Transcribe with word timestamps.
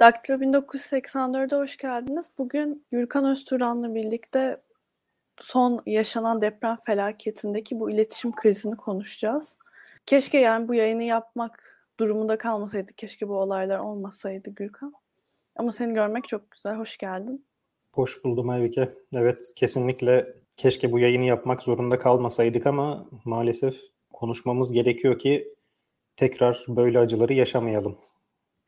Daktilo 0.00 0.36
1984'e 0.36 1.58
hoş 1.58 1.76
geldiniz. 1.76 2.30
Bugün 2.38 2.82
Gürkan 2.90 3.24
Özturan'la 3.24 3.94
birlikte 3.94 4.62
son 5.40 5.82
yaşanan 5.86 6.42
deprem 6.42 6.76
felaketindeki 6.86 7.80
bu 7.80 7.90
iletişim 7.90 8.32
krizini 8.34 8.76
konuşacağız. 8.76 9.56
Keşke 10.06 10.38
yani 10.38 10.68
bu 10.68 10.74
yayını 10.74 11.02
yapmak 11.02 11.80
durumunda 12.00 12.38
kalmasaydı. 12.38 12.92
Keşke 12.92 13.28
bu 13.28 13.34
olaylar 13.34 13.78
olmasaydı 13.78 14.50
Gürkan. 14.50 14.92
Ama 15.56 15.70
seni 15.70 15.94
görmek 15.94 16.28
çok 16.28 16.50
güzel. 16.50 16.76
Hoş 16.76 16.96
geldin. 16.96 17.46
Hoş 17.92 18.24
buldum 18.24 18.48
Aybike. 18.48 18.94
Evet 19.12 19.52
kesinlikle 19.56 20.34
keşke 20.56 20.92
bu 20.92 20.98
yayını 20.98 21.24
yapmak 21.24 21.62
zorunda 21.62 21.98
kalmasaydık 21.98 22.66
ama 22.66 23.06
maalesef 23.24 23.76
konuşmamız 24.12 24.72
gerekiyor 24.72 25.18
ki 25.18 25.54
tekrar 26.16 26.64
böyle 26.68 26.98
acıları 26.98 27.32
yaşamayalım. 27.32 27.98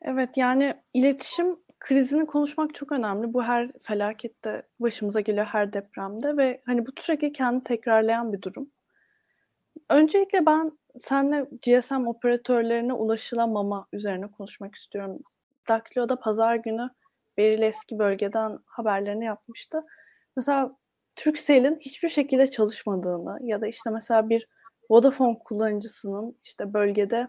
Evet 0.02 0.36
yani 0.36 0.74
iletişim 0.94 1.56
krizini 1.78 2.26
konuşmak 2.26 2.74
çok 2.74 2.92
önemli. 2.92 3.34
Bu 3.34 3.42
her 3.42 3.70
felakette 3.82 4.62
başımıza 4.80 5.20
geliyor 5.20 5.46
her 5.46 5.72
depremde 5.72 6.36
ve 6.36 6.62
hani 6.66 6.86
bu 6.86 6.90
sürekli 6.98 7.32
kendi 7.32 7.64
tekrarlayan 7.64 8.32
bir 8.32 8.42
durum. 8.42 8.70
Öncelikle 9.90 10.46
ben 10.46 10.72
seninle 10.98 11.46
GSM 11.62 12.06
operatörlerine 12.06 12.92
ulaşılamama 12.92 13.86
üzerine 13.92 14.26
konuşmak 14.30 14.74
istiyorum. 14.74 15.18
Daklo'da 15.68 16.16
pazar 16.20 16.56
günü 16.56 16.90
Beril 17.38 17.62
eski 17.62 17.98
bölgeden 17.98 18.58
haberlerini 18.66 19.24
yapmıştı. 19.24 19.82
Mesela 20.36 20.76
Turkcell'in 21.16 21.78
hiçbir 21.80 22.08
şekilde 22.08 22.50
çalışmadığını 22.50 23.38
ya 23.42 23.60
da 23.60 23.66
işte 23.66 23.90
mesela 23.90 24.28
bir 24.28 24.48
Vodafone 24.90 25.38
kullanıcısının 25.44 26.36
işte 26.42 26.72
bölgede 26.74 27.28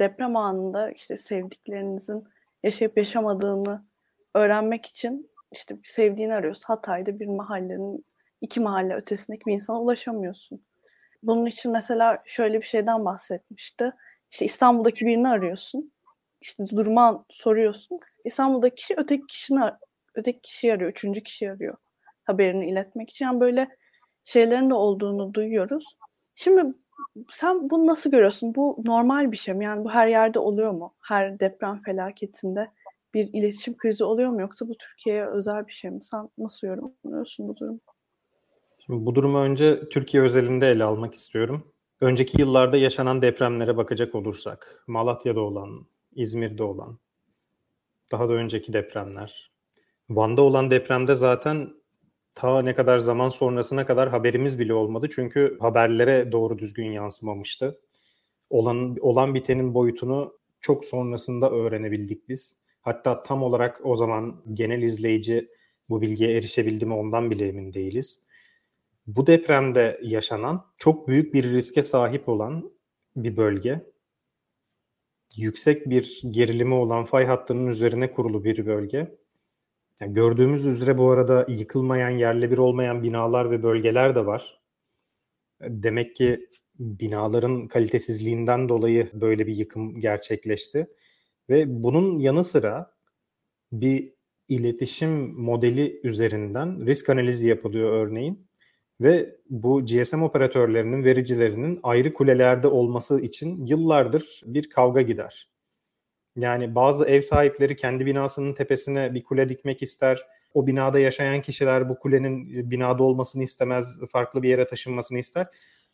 deprem 0.00 0.36
anında 0.36 0.90
işte 0.90 1.16
sevdiklerinizin 1.16 2.24
yaşayıp 2.62 2.96
yaşamadığını 2.96 3.84
öğrenmek 4.34 4.86
için 4.86 5.30
işte 5.52 5.76
sevdiğini 5.84 6.34
arıyorsun. 6.34 6.64
Hatay'da 6.66 7.20
bir 7.20 7.26
mahallenin 7.26 8.04
iki 8.40 8.60
mahalle 8.60 8.94
ötesindeki 8.94 9.46
bir 9.46 9.52
insana 9.52 9.80
ulaşamıyorsun. 9.80 10.64
Bunun 11.22 11.46
için 11.46 11.72
mesela 11.72 12.22
şöyle 12.26 12.60
bir 12.60 12.66
şeyden 12.66 13.04
bahsetmişti. 13.04 13.92
İşte 14.30 14.44
İstanbul'daki 14.44 15.06
birini 15.06 15.28
arıyorsun. 15.28 15.92
İşte 16.40 16.64
duruma 16.76 17.24
soruyorsun. 17.30 17.98
İstanbul'daki 18.24 18.76
kişi 18.76 18.94
öteki 18.96 19.26
kişini 19.26 19.60
öteki 20.14 20.40
kişi 20.40 20.72
arıyor, 20.72 20.90
üçüncü 20.90 21.22
kişi 21.22 21.50
arıyor 21.50 21.76
haberini 22.26 22.70
iletmek 22.70 23.10
için. 23.10 23.24
Yani 23.24 23.40
böyle 23.40 23.68
şeylerin 24.24 24.70
de 24.70 24.74
olduğunu 24.74 25.34
duyuyoruz. 25.34 25.96
Şimdi 26.34 26.74
sen 27.30 27.70
bunu 27.70 27.86
nasıl 27.86 28.10
görüyorsun? 28.10 28.54
Bu 28.54 28.82
normal 28.84 29.32
bir 29.32 29.36
şey 29.36 29.54
mi? 29.54 29.64
Yani 29.64 29.84
bu 29.84 29.90
her 29.90 30.08
yerde 30.08 30.38
oluyor 30.38 30.70
mu? 30.70 30.94
Her 31.00 31.40
deprem 31.40 31.82
felaketinde 31.82 32.70
bir 33.14 33.30
iletişim 33.32 33.76
krizi 33.76 34.04
oluyor 34.04 34.30
mu? 34.30 34.40
Yoksa 34.40 34.68
bu 34.68 34.76
Türkiye'ye 34.76 35.26
özel 35.26 35.66
bir 35.66 35.72
şey 35.72 35.90
mi? 35.90 36.04
Sen 36.04 36.28
nasıl 36.38 36.66
yorumluyorsun 36.66 37.48
bu 37.48 37.56
durumu? 37.56 37.80
Şimdi 38.86 39.06
bu 39.06 39.14
durumu 39.14 39.38
önce 39.38 39.88
Türkiye 39.88 40.22
özelinde 40.22 40.70
ele 40.70 40.84
almak 40.84 41.14
istiyorum. 41.14 41.72
Önceki 42.00 42.40
yıllarda 42.40 42.76
yaşanan 42.76 43.22
depremlere 43.22 43.76
bakacak 43.76 44.14
olursak, 44.14 44.84
Malatya'da 44.86 45.40
olan, 45.40 45.86
İzmir'de 46.12 46.62
olan, 46.62 46.98
daha 48.12 48.28
da 48.28 48.32
önceki 48.32 48.72
depremler, 48.72 49.50
Van'da 50.10 50.42
olan 50.42 50.70
depremde 50.70 51.14
zaten 51.14 51.68
ta 52.36 52.62
ne 52.62 52.74
kadar 52.74 52.98
zaman 52.98 53.28
sonrasına 53.28 53.86
kadar 53.86 54.08
haberimiz 54.08 54.58
bile 54.58 54.74
olmadı. 54.74 55.08
Çünkü 55.12 55.56
haberlere 55.60 56.32
doğru 56.32 56.58
düzgün 56.58 56.90
yansımamıştı. 56.90 57.80
Olan, 58.50 58.96
olan 59.00 59.34
bitenin 59.34 59.74
boyutunu 59.74 60.38
çok 60.60 60.84
sonrasında 60.84 61.50
öğrenebildik 61.50 62.28
biz. 62.28 62.58
Hatta 62.80 63.22
tam 63.22 63.42
olarak 63.42 63.80
o 63.84 63.96
zaman 63.96 64.42
genel 64.54 64.82
izleyici 64.82 65.48
bu 65.88 66.00
bilgiye 66.00 66.36
erişebildi 66.36 66.86
mi 66.86 66.94
ondan 66.94 67.30
bile 67.30 67.48
emin 67.48 67.72
değiliz. 67.72 68.22
Bu 69.06 69.26
depremde 69.26 70.00
yaşanan 70.02 70.66
çok 70.78 71.08
büyük 71.08 71.34
bir 71.34 71.44
riske 71.44 71.82
sahip 71.82 72.28
olan 72.28 72.72
bir 73.16 73.36
bölge. 73.36 73.86
Yüksek 75.36 75.90
bir 75.90 76.22
gerilimi 76.30 76.74
olan 76.74 77.04
fay 77.04 77.24
hattının 77.24 77.66
üzerine 77.66 78.10
kurulu 78.12 78.44
bir 78.44 78.66
bölge 78.66 79.18
yani 80.00 80.14
gördüğümüz 80.14 80.66
üzere 80.66 80.98
bu 80.98 81.10
arada 81.10 81.46
yıkılmayan, 81.48 82.10
yerle 82.10 82.50
bir 82.50 82.58
olmayan 82.58 83.02
binalar 83.02 83.50
ve 83.50 83.62
bölgeler 83.62 84.14
de 84.14 84.26
var. 84.26 84.60
Demek 85.60 86.16
ki 86.16 86.46
binaların 86.78 87.68
kalitesizliğinden 87.68 88.68
dolayı 88.68 89.10
böyle 89.14 89.46
bir 89.46 89.56
yıkım 89.56 90.00
gerçekleşti. 90.00 90.86
Ve 91.50 91.64
bunun 91.68 92.18
yanı 92.18 92.44
sıra 92.44 92.90
bir 93.72 94.12
iletişim 94.48 95.34
modeli 95.40 96.00
üzerinden 96.04 96.86
risk 96.86 97.10
analizi 97.10 97.48
yapılıyor 97.48 97.92
örneğin. 97.92 98.48
Ve 99.00 99.36
bu 99.50 99.84
GSM 99.86 100.22
operatörlerinin, 100.22 101.04
vericilerinin 101.04 101.80
ayrı 101.82 102.12
kulelerde 102.12 102.68
olması 102.68 103.20
için 103.20 103.66
yıllardır 103.66 104.42
bir 104.46 104.70
kavga 104.70 105.02
gider. 105.02 105.55
Yani 106.36 106.74
bazı 106.74 107.04
ev 107.04 107.20
sahipleri 107.20 107.76
kendi 107.76 108.06
binasının 108.06 108.52
tepesine 108.52 109.14
bir 109.14 109.24
kule 109.24 109.48
dikmek 109.48 109.82
ister. 109.82 110.26
O 110.54 110.66
binada 110.66 110.98
yaşayan 110.98 111.42
kişiler 111.42 111.88
bu 111.88 111.98
kulenin 111.98 112.70
binada 112.70 113.02
olmasını 113.02 113.42
istemez, 113.42 114.00
farklı 114.10 114.42
bir 114.42 114.48
yere 114.48 114.66
taşınmasını 114.66 115.18
ister. 115.18 115.46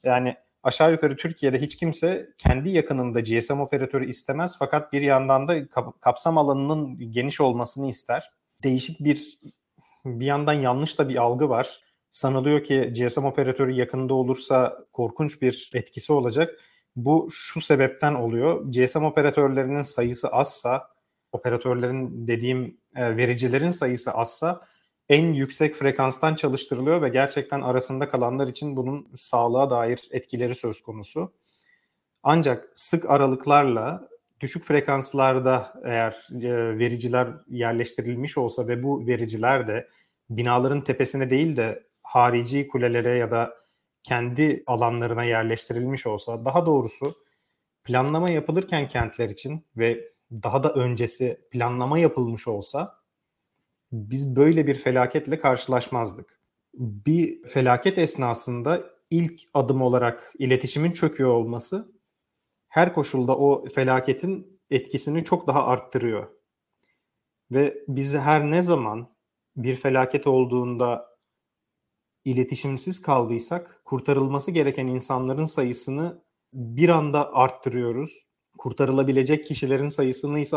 Yani 0.04 0.36
aşağı 0.62 0.92
yukarı 0.92 1.16
Türkiye'de 1.16 1.60
hiç 1.60 1.76
kimse 1.76 2.30
kendi 2.38 2.70
yakınında 2.70 3.20
GSM 3.20 3.60
operatörü 3.60 4.08
istemez 4.08 4.56
fakat 4.58 4.92
bir 4.92 5.02
yandan 5.02 5.48
da 5.48 5.68
kapsam 6.00 6.38
alanının 6.38 7.12
geniş 7.12 7.40
olmasını 7.40 7.88
ister. 7.88 8.30
Değişik 8.62 9.00
bir 9.04 9.38
bir 10.04 10.26
yandan 10.26 10.52
yanlış 10.52 10.98
da 10.98 11.08
bir 11.08 11.16
algı 11.16 11.48
var. 11.48 11.80
Sanılıyor 12.10 12.64
ki 12.64 12.92
GSM 12.96 13.24
operatörü 13.24 13.72
yakında 13.72 14.14
olursa 14.14 14.78
korkunç 14.92 15.42
bir 15.42 15.70
etkisi 15.74 16.12
olacak. 16.12 16.60
Bu 16.96 17.28
şu 17.30 17.60
sebepten 17.60 18.14
oluyor. 18.14 18.64
GSM 18.72 19.04
operatörlerinin 19.04 19.82
sayısı 19.82 20.28
azsa, 20.28 20.88
operatörlerin 21.32 22.28
dediğim 22.28 22.76
e, 22.96 23.16
vericilerin 23.16 23.70
sayısı 23.70 24.10
azsa 24.10 24.60
en 25.08 25.32
yüksek 25.32 25.74
frekanstan 25.74 26.34
çalıştırılıyor 26.34 27.02
ve 27.02 27.08
gerçekten 27.08 27.60
arasında 27.60 28.08
kalanlar 28.08 28.48
için 28.48 28.76
bunun 28.76 29.08
sağlığa 29.16 29.70
dair 29.70 30.08
etkileri 30.10 30.54
söz 30.54 30.82
konusu. 30.82 31.32
Ancak 32.22 32.68
sık 32.74 33.10
aralıklarla 33.10 34.08
düşük 34.40 34.64
frekanslarda 34.64 35.72
eğer 35.84 36.28
e, 36.42 36.78
vericiler 36.78 37.28
yerleştirilmiş 37.48 38.38
olsa 38.38 38.68
ve 38.68 38.82
bu 38.82 39.06
vericiler 39.06 39.66
de 39.66 39.88
binaların 40.30 40.84
tepesine 40.84 41.30
değil 41.30 41.56
de 41.56 41.84
harici 42.02 42.68
kulelere 42.68 43.10
ya 43.10 43.30
da 43.30 43.61
kendi 44.02 44.62
alanlarına 44.66 45.24
yerleştirilmiş 45.24 46.06
olsa, 46.06 46.44
daha 46.44 46.66
doğrusu 46.66 47.14
planlama 47.84 48.30
yapılırken 48.30 48.88
kentler 48.88 49.28
için 49.28 49.66
ve 49.76 50.12
daha 50.32 50.62
da 50.62 50.72
öncesi 50.72 51.40
planlama 51.50 51.98
yapılmış 51.98 52.48
olsa 52.48 53.02
biz 53.92 54.36
böyle 54.36 54.66
bir 54.66 54.74
felaketle 54.74 55.38
karşılaşmazdık. 55.38 56.40
Bir 56.74 57.42
felaket 57.46 57.98
esnasında 57.98 58.84
ilk 59.10 59.40
adım 59.54 59.82
olarak 59.82 60.32
iletişimin 60.38 60.92
çöküyor 60.92 61.30
olması 61.30 61.92
her 62.68 62.94
koşulda 62.94 63.36
o 63.36 63.68
felaketin 63.68 64.60
etkisini 64.70 65.24
çok 65.24 65.46
daha 65.46 65.66
arttırıyor. 65.66 66.28
Ve 67.50 67.84
biz 67.88 68.14
her 68.14 68.50
ne 68.50 68.62
zaman 68.62 69.08
bir 69.56 69.74
felaket 69.74 70.26
olduğunda 70.26 71.11
iletişimsiz 72.24 73.02
kaldıysak 73.02 73.82
kurtarılması 73.84 74.50
gereken 74.50 74.86
insanların 74.86 75.44
sayısını 75.44 76.22
bir 76.52 76.88
anda 76.88 77.34
arttırıyoruz. 77.34 78.26
Kurtarılabilecek 78.58 79.44
kişilerin 79.44 79.88
sayısını 79.88 80.38
ise 80.40 80.56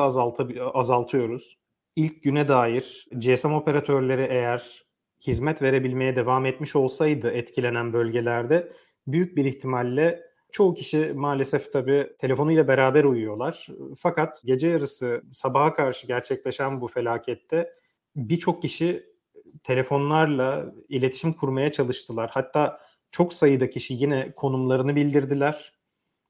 azaltıyoruz. 0.74 1.58
İlk 1.96 2.24
güne 2.24 2.48
dair 2.48 3.08
GSM 3.12 3.54
operatörleri 3.54 4.28
eğer 4.30 4.86
hizmet 5.28 5.62
verebilmeye 5.62 6.16
devam 6.16 6.46
etmiş 6.46 6.76
olsaydı 6.76 7.32
etkilenen 7.32 7.94
bölgelerde 7.94 8.74
büyük 9.08 9.38
bir 9.38 9.46
ihtimalle 9.46 10.22
çoğu 10.52 10.74
kişi 10.74 11.14
maalesef 11.16 11.74
tabii 11.74 12.08
telefonuyla 12.20 12.68
beraber 12.68 13.04
uyuyorlar. 13.04 13.68
Fakat 13.98 14.42
gece 14.46 14.68
yarısı 14.68 15.24
sabaha 15.32 15.74
karşı 15.74 16.08
gerçekleşen 16.08 16.82
bu 16.82 16.88
felakette 16.88 17.74
birçok 18.16 18.62
kişi 18.62 19.15
telefonlarla 19.64 20.74
iletişim 20.90 21.34
kurmaya 21.34 21.72
çalıştılar. 21.72 22.30
Hatta 22.34 22.80
çok 23.12 23.34
sayıda 23.34 23.70
kişi 23.70 23.94
yine 23.94 24.32
konumlarını 24.36 24.96
bildirdiler. 24.96 25.74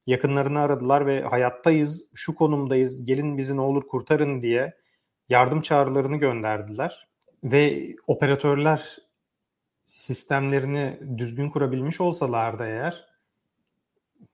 Yakınlarını 0.06 0.60
aradılar 0.60 1.06
ve 1.06 1.22
hayattayız, 1.22 2.10
şu 2.14 2.34
konumdayız, 2.34 3.04
gelin 3.04 3.38
bizi 3.38 3.56
ne 3.56 3.60
olur 3.60 3.82
kurtarın 3.86 4.42
diye 4.42 4.74
yardım 5.28 5.60
çağrılarını 5.60 6.16
gönderdiler. 6.16 7.08
Ve 7.44 7.94
operatörler 8.06 8.98
sistemlerini 9.86 11.00
düzgün 11.18 11.50
kurabilmiş 11.50 12.00
olsalardı 12.00 12.64
eğer 12.66 13.06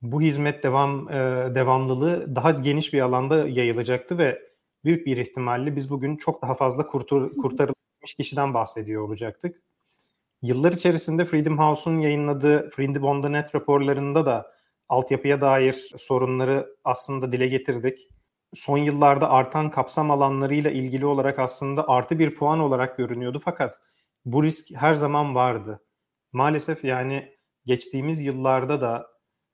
bu 0.03 0.21
hizmet 0.21 0.63
devam 0.63 1.09
e, 1.09 1.15
devamlılığı 1.55 2.37
daha 2.37 2.51
geniş 2.51 2.93
bir 2.93 3.01
alanda 3.01 3.49
yayılacaktı 3.49 4.19
ve 4.19 4.43
büyük 4.85 5.07
bir 5.07 5.17
ihtimalle 5.17 5.77
biz 5.77 5.91
bugün 5.91 6.17
çok 6.17 6.43
daha 6.43 6.55
fazla 6.55 6.87
kurtar, 6.87 7.33
kurtarılmış 7.33 7.82
kişiden 8.19 8.55
bahsediyor 8.55 9.03
olacaktık. 9.03 9.63
Yıllar 10.43 10.73
içerisinde 10.73 11.25
Freedom 11.25 11.59
House'un 11.59 11.99
yayınladığı 11.99 12.71
Freedom 12.71 13.05
on 13.05 13.23
the 13.23 13.33
Net 13.33 13.55
raporlarında 13.55 14.27
da 14.27 14.53
altyapıya 14.89 15.41
dair 15.41 15.93
sorunları 15.97 16.77
aslında 16.85 17.33
dile 17.33 17.47
getirdik. 17.47 18.09
Son 18.55 18.79
yıllarda 18.79 19.31
artan 19.31 19.71
kapsam 19.71 20.11
alanlarıyla 20.11 20.71
ilgili 20.71 21.07
olarak 21.07 21.39
aslında 21.39 21.89
artı 21.89 22.19
bir 22.19 22.35
puan 22.35 22.61
olarak 22.61 22.99
görünüyordu 22.99 23.41
fakat 23.45 23.81
bu 24.25 24.45
risk 24.45 24.67
her 24.75 24.95
zaman 24.95 25.35
vardı. 25.35 25.83
Maalesef 26.33 26.85
yani 26.85 27.37
geçtiğimiz 27.67 28.23
yıllarda 28.23 28.81
da 28.81 29.07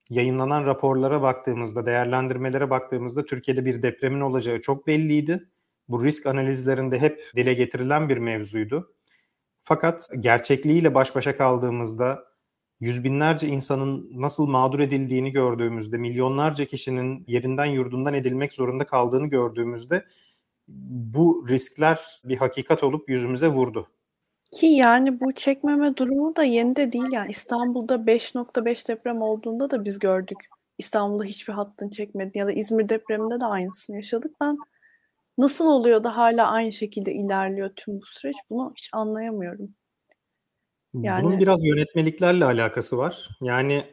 yayınlanan 0.09 0.65
raporlara 0.65 1.21
baktığımızda, 1.21 1.85
değerlendirmelere 1.85 2.69
baktığımızda 2.69 3.25
Türkiye'de 3.25 3.65
bir 3.65 3.83
depremin 3.83 4.21
olacağı 4.21 4.61
çok 4.61 4.87
belliydi. 4.87 5.49
Bu 5.89 6.05
risk 6.05 6.25
analizlerinde 6.25 6.99
hep 6.99 7.23
dile 7.35 7.53
getirilen 7.53 8.09
bir 8.09 8.17
mevzuydu. 8.17 8.93
Fakat 9.61 10.09
gerçekliğiyle 10.19 10.95
baş 10.95 11.15
başa 11.15 11.35
kaldığımızda 11.35 12.23
yüz 12.79 13.03
binlerce 13.03 13.47
insanın 13.47 14.11
nasıl 14.13 14.47
mağdur 14.47 14.79
edildiğini 14.79 15.31
gördüğümüzde, 15.31 15.97
milyonlarca 15.97 16.65
kişinin 16.65 17.23
yerinden 17.27 17.65
yurdundan 17.65 18.13
edilmek 18.13 18.53
zorunda 18.53 18.85
kaldığını 18.85 19.27
gördüğümüzde 19.27 20.05
bu 20.67 21.45
riskler 21.49 22.21
bir 22.23 22.37
hakikat 22.37 22.83
olup 22.83 23.09
yüzümüze 23.09 23.47
vurdu. 23.47 23.87
Ki 24.51 24.65
yani 24.65 25.19
bu 25.19 25.31
çekmeme 25.31 25.97
durumu 25.97 26.35
da 26.35 26.43
yeni 26.43 26.75
de 26.75 26.93
değil 26.93 27.11
yani 27.11 27.31
İstanbul'da 27.31 27.95
5.5 27.95 28.87
deprem 28.87 29.21
olduğunda 29.21 29.71
da 29.71 29.85
biz 29.85 29.99
gördük. 29.99 30.37
İstanbul'da 30.77 31.23
hiçbir 31.23 31.53
hattın 31.53 31.89
çekmedi 31.89 32.37
ya 32.37 32.47
da 32.47 32.51
İzmir 32.51 32.89
depreminde 32.89 33.41
de 33.41 33.45
aynısını 33.45 33.95
yaşadık. 33.95 34.31
Ben 34.41 34.57
nasıl 35.39 35.65
oluyor 35.65 36.03
da 36.03 36.17
hala 36.17 36.51
aynı 36.51 36.71
şekilde 36.71 37.13
ilerliyor 37.13 37.69
tüm 37.75 37.95
bu 38.01 38.05
süreç 38.05 38.35
bunu 38.49 38.73
hiç 38.77 38.89
anlayamıyorum. 38.93 39.75
Yani... 40.93 41.23
Bunun 41.23 41.39
biraz 41.39 41.65
yönetmeliklerle 41.65 42.45
alakası 42.45 42.97
var. 42.97 43.29
Yani 43.41 43.85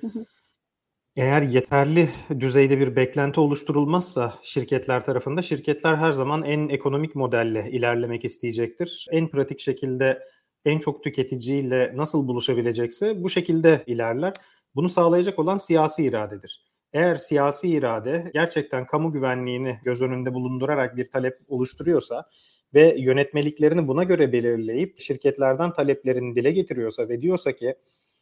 eğer 1.16 1.43
yeterli 1.43 2.08
düzeyde 2.40 2.78
bir 2.78 2.96
beklenti 2.96 3.40
oluşturulmazsa 3.40 4.34
şirketler 4.43 5.04
tarafında 5.04 5.43
şirketler 5.43 5.94
her 5.94 6.12
zaman 6.12 6.43
en 6.43 6.69
ekonomik 6.69 7.14
modelle 7.14 7.70
ilerlemek 7.70 8.25
isteyecektir. 8.25 9.06
En 9.10 9.28
pratik 9.28 9.60
şekilde 9.60 10.22
en 10.64 10.78
çok 10.78 11.04
tüketiciyle 11.04 11.92
nasıl 11.96 12.28
buluşabilecekse 12.28 13.22
bu 13.22 13.31
şekilde 13.31 13.84
ilerler. 13.87 14.32
Bunu 14.75 14.88
sağlayacak 14.88 15.38
olan 15.38 15.56
siyasi 15.56 16.04
iradedir. 16.04 16.65
Eğer 16.96 17.16
siyasi 17.16 17.69
irade 17.69 18.31
gerçekten 18.32 18.87
kamu 18.87 19.12
güvenliğini 19.12 19.78
göz 19.84 20.02
önünde 20.02 20.34
bulundurarak 20.34 20.96
bir 20.96 21.10
talep 21.10 21.38
oluşturuyorsa 21.48 22.28
ve 22.75 22.94
yönetmeliklerini 22.98 23.88
buna 23.88 24.04
göre 24.04 24.32
belirleyip 24.32 25.00
şirketlerden 25.00 25.72
taleplerini 25.72 26.34
dile 26.34 26.50
getiriyorsa 26.50 27.08
ve 27.08 27.20
diyorsa 27.20 27.52
ki 27.52 27.75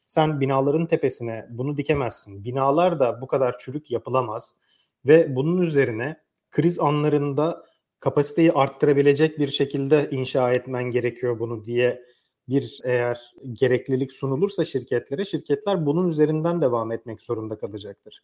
sen 0.07 0.41
binaların 0.41 0.87
tepesine 0.87 1.47
bunu 1.51 1.77
dikemezsin. 1.77 2.45
Binalar 2.45 3.01
da 3.01 3.21
bu 3.21 3.27
kadar 3.27 3.59
çürük 3.59 3.91
yapılamaz 3.91 4.57
ve 5.07 5.37
bunun 5.37 5.63
üzerine 5.63 6.17
kriz 6.51 6.81
anlarında 6.81 7.65
kapasiteyi 8.01 8.53
arttırabilecek 8.53 9.39
bir 9.39 9.49
şekilde 9.49 10.09
inşa 10.11 10.53
etmen 10.53 10.85
gerekiyor 10.85 11.39
bunu 11.39 11.65
diye 11.65 12.03
bir 12.49 12.81
eğer 12.85 13.33
gereklilik 13.53 14.13
sunulursa 14.13 14.65
şirketlere 14.65 15.25
şirketler 15.25 15.87
bunun 15.87 16.09
üzerinden 16.09 16.63
devam 16.63 16.93
etmek 16.93 17.23
zorunda 17.23 17.59
kalacaktır. 17.59 18.23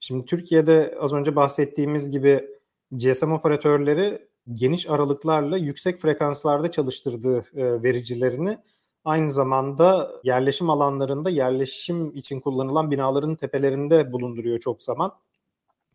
Şimdi 0.00 0.26
Türkiye'de 0.26 0.94
az 1.00 1.12
önce 1.12 1.36
bahsettiğimiz 1.36 2.10
gibi 2.10 2.48
GSM 2.92 3.32
operatörleri 3.32 4.28
geniş 4.54 4.90
aralıklarla 4.90 5.56
yüksek 5.56 5.98
frekanslarda 5.98 6.70
çalıştırdığı 6.70 7.38
e, 7.38 7.82
vericilerini 7.82 8.58
aynı 9.04 9.30
zamanda 9.30 10.12
yerleşim 10.24 10.70
alanlarında 10.70 11.30
yerleşim 11.30 12.16
için 12.16 12.40
kullanılan 12.40 12.90
binaların 12.90 13.36
tepelerinde 13.36 14.12
bulunduruyor 14.12 14.58
çok 14.58 14.82
zaman. 14.82 15.12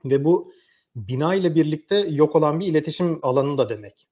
Ve 0.06 0.24
bu 0.26 0.52
bina 0.96 1.36
ile 1.36 1.56
birlikte 1.56 1.96
yok 1.96 2.36
olan 2.36 2.60
bir 2.60 2.68
iletişim 2.68 3.20
alanı 3.22 3.58
da 3.58 3.70
demek. 3.70 4.08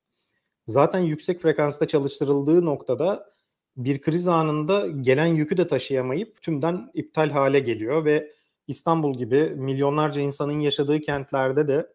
Zaten 0.68 1.00
yüksek 1.00 1.42
frekansta 1.42 1.88
çalıştırıldığı 1.88 2.66
noktada 2.66 3.34
bir 3.78 4.02
kriz 4.02 4.28
anında 4.28 4.88
gelen 4.88 5.26
yükü 5.26 5.58
de 5.58 5.68
taşıyamayıp 5.68 6.42
tümden 6.42 6.92
iptal 6.94 7.30
hale 7.30 7.60
geliyor 7.60 8.06
ve 8.06 8.34
İstanbul 8.68 9.18
gibi 9.18 9.50
milyonlarca 9.50 10.22
insanın 10.22 10.60
yaşadığı 10.60 11.02
kentlerde 11.02 11.68
de 11.68 11.94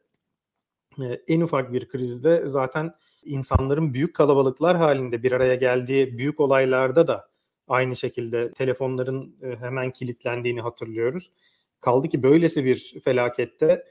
e, 1.01 1.05
en 1.29 1.41
ufak 1.41 1.73
bir 1.73 1.89
krizde 1.89 2.47
zaten 2.47 2.95
insanların 3.25 3.95
büyük 3.95 4.15
kalabalıklar 4.15 4.77
halinde 4.77 5.23
bir 5.23 5.33
araya 5.33 5.55
geldiği 5.55 6.19
büyük 6.19 6.41
olaylarda 6.41 7.09
da 7.09 7.29
aynı 7.69 7.97
şekilde 7.97 8.53
telefonların 8.53 9.37
e, 9.43 9.57
hemen 9.57 9.91
kilitlendiğini 9.91 10.61
hatırlıyoruz. 10.61 11.33
Kaldı 11.81 12.09
ki 12.09 12.23
böylesi 12.23 12.65
bir 12.65 13.01
felakette 13.05 13.85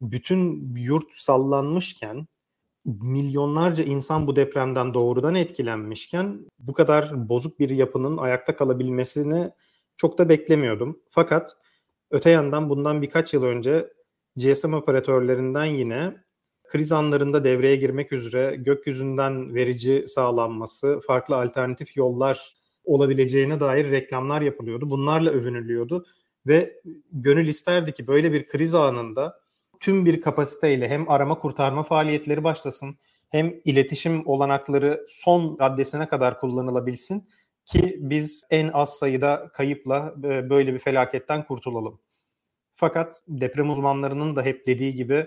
bütün 0.00 0.74
yurt 0.76 1.14
sallanmışken 1.14 2.26
milyonlarca 2.84 3.84
insan 3.84 4.26
bu 4.26 4.36
depremden 4.36 4.94
doğrudan 4.94 5.34
etkilenmişken 5.34 6.46
bu 6.58 6.72
kadar 6.72 7.28
bozuk 7.28 7.60
bir 7.60 7.70
yapının 7.70 8.16
ayakta 8.16 8.56
kalabilmesini 8.56 9.50
çok 9.96 10.18
da 10.18 10.28
beklemiyordum. 10.28 11.00
Fakat 11.10 11.56
öte 12.10 12.30
yandan 12.30 12.70
bundan 12.70 13.02
birkaç 13.02 13.34
yıl 13.34 13.42
önce 13.42 13.92
GSM 14.36 14.74
operatörlerinden 14.74 15.64
yine 15.64 16.16
kriz 16.68 16.92
anlarında 16.92 17.44
devreye 17.44 17.76
girmek 17.76 18.12
üzere 18.12 18.56
gökyüzünden 18.56 19.54
verici 19.54 20.04
sağlanması, 20.08 21.00
farklı 21.06 21.36
alternatif 21.36 21.96
yollar 21.96 22.56
olabileceğine 22.84 23.60
dair 23.60 23.90
reklamlar 23.90 24.40
yapılıyordu. 24.40 24.90
Bunlarla 24.90 25.30
övünülüyordu 25.30 26.06
ve 26.46 26.80
gönül 27.12 27.48
isterdi 27.48 27.92
ki 27.92 28.06
böyle 28.06 28.32
bir 28.32 28.46
kriz 28.46 28.74
anında 28.74 29.40
tüm 29.80 30.06
bir 30.06 30.20
kapasiteyle 30.20 30.88
hem 30.88 31.10
arama 31.10 31.38
kurtarma 31.38 31.82
faaliyetleri 31.82 32.44
başlasın 32.44 32.98
hem 33.30 33.54
iletişim 33.64 34.26
olanakları 34.26 35.04
son 35.08 35.58
raddesine 35.60 36.08
kadar 36.08 36.40
kullanılabilsin 36.40 37.28
ki 37.68 37.96
biz 38.00 38.44
en 38.50 38.68
az 38.68 38.98
sayıda 38.98 39.48
kayıpla 39.52 40.14
e, 40.24 40.50
böyle 40.50 40.74
bir 40.74 40.78
felaketten 40.78 41.42
kurtulalım. 41.42 42.00
Fakat 42.74 43.22
deprem 43.28 43.70
uzmanlarının 43.70 44.36
da 44.36 44.42
hep 44.42 44.66
dediği 44.66 44.94
gibi 44.94 45.26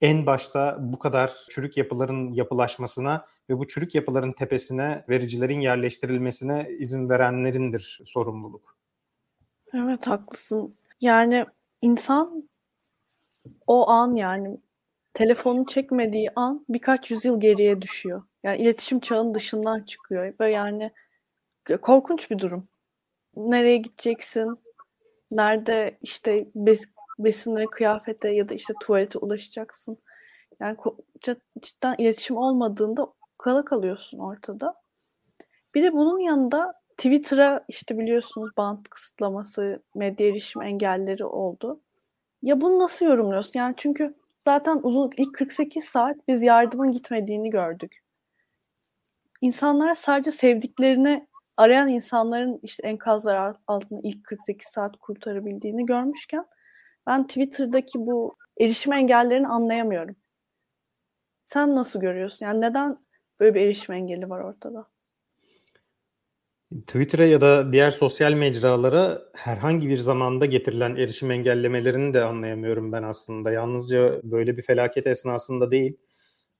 en 0.00 0.26
başta 0.26 0.78
bu 0.80 0.98
kadar 0.98 1.32
çürük 1.48 1.76
yapıların 1.76 2.32
yapılaşmasına 2.32 3.24
ve 3.50 3.58
bu 3.58 3.68
çürük 3.68 3.94
yapıların 3.94 4.32
tepesine 4.32 5.04
vericilerin 5.08 5.60
yerleştirilmesine 5.60 6.68
izin 6.78 7.08
verenlerindir 7.08 8.00
sorumluluk. 8.04 8.76
Evet 9.74 10.06
haklısın. 10.06 10.74
Yani 11.00 11.46
insan 11.82 12.48
o 13.66 13.90
an 13.90 14.14
yani 14.14 14.60
telefonu 15.14 15.66
çekmediği 15.66 16.30
an 16.36 16.64
birkaç 16.68 17.10
yüzyıl 17.10 17.40
geriye 17.40 17.82
düşüyor. 17.82 18.22
Yani 18.42 18.58
iletişim 18.58 19.00
çağının 19.00 19.34
dışından 19.34 19.82
çıkıyor. 19.82 20.34
Ve 20.40 20.50
yani 20.50 20.92
korkunç 21.76 22.30
bir 22.30 22.38
durum. 22.38 22.68
Nereye 23.36 23.76
gideceksin? 23.76 24.58
Nerede 25.30 25.98
işte 26.02 26.48
bes 26.54 26.84
besinlere, 27.18 27.66
kıyafete 27.66 28.30
ya 28.30 28.48
da 28.48 28.54
işte 28.54 28.74
tuvalete 28.80 29.18
ulaşacaksın. 29.18 29.98
Yani 30.60 30.76
cidden 31.60 31.94
iletişim 31.98 32.36
olmadığında 32.36 33.06
kala 33.38 33.64
kalıyorsun 33.64 34.18
ortada. 34.18 34.74
Bir 35.74 35.82
de 35.82 35.92
bunun 35.92 36.18
yanında 36.18 36.74
Twitter'a 36.96 37.64
işte 37.68 37.98
biliyorsunuz 37.98 38.50
bant 38.56 38.88
kısıtlaması, 38.88 39.82
medya 39.94 40.28
erişim 40.28 40.62
engelleri 40.62 41.24
oldu. 41.24 41.80
Ya 42.42 42.60
bunu 42.60 42.78
nasıl 42.78 43.06
yorumluyorsun? 43.06 43.58
Yani 43.58 43.74
çünkü 43.76 44.14
zaten 44.38 44.80
uzun 44.82 45.10
ilk 45.16 45.34
48 45.34 45.84
saat 45.84 46.16
biz 46.28 46.42
yardımın 46.42 46.92
gitmediğini 46.92 47.50
gördük. 47.50 48.02
İnsanlar 49.40 49.94
sadece 49.94 50.30
sevdiklerini 50.30 51.27
arayan 51.58 51.88
insanların 51.88 52.60
işte 52.62 52.88
enkazlar 52.88 53.56
altında 53.66 54.00
ilk 54.02 54.24
48 54.24 54.68
saat 54.68 54.96
kurtarabildiğini 54.96 55.86
görmüşken 55.86 56.46
ben 57.06 57.26
Twitter'daki 57.26 57.98
bu 57.98 58.36
erişim 58.60 58.92
engellerini 58.92 59.48
anlayamıyorum. 59.48 60.16
Sen 61.44 61.74
nasıl 61.74 62.00
görüyorsun? 62.00 62.46
Yani 62.46 62.60
neden 62.60 62.98
böyle 63.40 63.54
bir 63.54 63.60
erişim 63.60 63.94
engeli 63.94 64.30
var 64.30 64.40
ortada? 64.40 64.88
Twitter'a 66.86 67.24
ya 67.24 67.40
da 67.40 67.72
diğer 67.72 67.90
sosyal 67.90 68.32
mecralara 68.32 69.22
herhangi 69.34 69.88
bir 69.88 69.96
zamanda 69.96 70.46
getirilen 70.46 70.96
erişim 70.96 71.30
engellemelerini 71.30 72.14
de 72.14 72.22
anlayamıyorum 72.22 72.92
ben 72.92 73.02
aslında. 73.02 73.52
Yalnızca 73.52 74.20
böyle 74.22 74.56
bir 74.56 74.62
felaket 74.62 75.06
esnasında 75.06 75.70
değil 75.70 75.96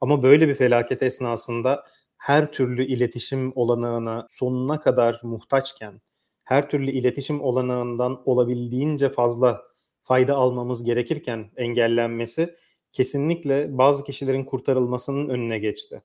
ama 0.00 0.22
böyle 0.22 0.48
bir 0.48 0.54
felaket 0.54 1.02
esnasında 1.02 1.84
her 2.18 2.52
türlü 2.52 2.84
iletişim 2.84 3.52
olanağına 3.54 4.26
sonuna 4.28 4.80
kadar 4.80 5.20
muhtaçken, 5.22 6.00
her 6.44 6.70
türlü 6.70 6.90
iletişim 6.90 7.40
olanağından 7.40 8.22
olabildiğince 8.24 9.08
fazla 9.10 9.62
fayda 10.02 10.34
almamız 10.34 10.84
gerekirken 10.84 11.50
engellenmesi 11.56 12.54
kesinlikle 12.92 13.78
bazı 13.78 14.04
kişilerin 14.04 14.44
kurtarılmasının 14.44 15.28
önüne 15.28 15.58
geçti. 15.58 16.02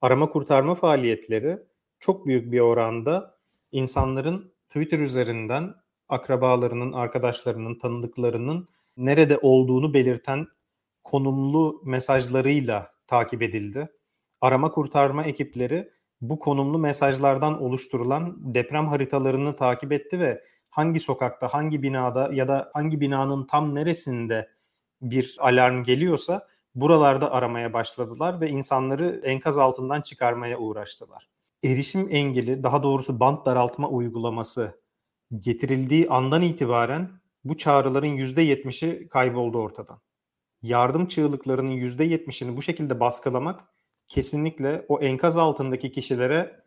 Arama 0.00 0.30
kurtarma 0.30 0.74
faaliyetleri 0.74 1.58
çok 2.00 2.26
büyük 2.26 2.52
bir 2.52 2.60
oranda 2.60 3.38
insanların 3.72 4.54
Twitter 4.68 4.98
üzerinden 4.98 5.74
akrabalarının, 6.08 6.92
arkadaşlarının, 6.92 7.78
tanıdıklarının 7.78 8.68
nerede 8.96 9.38
olduğunu 9.42 9.94
belirten 9.94 10.46
konumlu 11.02 11.82
mesajlarıyla 11.84 12.92
takip 13.06 13.42
edildi. 13.42 13.88
Arama 14.42 14.70
kurtarma 14.70 15.24
ekipleri 15.24 15.90
bu 16.20 16.38
konumlu 16.38 16.78
mesajlardan 16.78 17.62
oluşturulan 17.62 18.54
deprem 18.54 18.86
haritalarını 18.86 19.56
takip 19.56 19.92
etti 19.92 20.20
ve 20.20 20.44
hangi 20.70 21.00
sokakta, 21.00 21.48
hangi 21.48 21.82
binada 21.82 22.30
ya 22.32 22.48
da 22.48 22.70
hangi 22.74 23.00
binanın 23.00 23.46
tam 23.46 23.74
neresinde 23.74 24.48
bir 25.02 25.36
alarm 25.40 25.84
geliyorsa 25.84 26.48
buralarda 26.74 27.32
aramaya 27.32 27.72
başladılar 27.72 28.40
ve 28.40 28.48
insanları 28.48 29.20
enkaz 29.24 29.58
altından 29.58 30.00
çıkarmaya 30.00 30.58
uğraştılar. 30.58 31.28
Erişim 31.64 32.08
engeli, 32.10 32.62
daha 32.62 32.82
doğrusu 32.82 33.20
band 33.20 33.46
daraltma 33.46 33.88
uygulaması 33.88 34.80
getirildiği 35.38 36.08
andan 36.08 36.42
itibaren 36.42 37.10
bu 37.44 37.56
çağrıların 37.56 38.16
%70'i 38.16 39.08
kayboldu 39.08 39.58
ortadan. 39.58 40.00
Yardım 40.62 41.06
çığlıklarının 41.06 41.72
%70'ini 41.72 42.56
bu 42.56 42.62
şekilde 42.62 43.00
baskılamak 43.00 43.71
kesinlikle 44.12 44.84
o 44.88 45.00
enkaz 45.00 45.36
altındaki 45.36 45.92
kişilere 45.92 46.64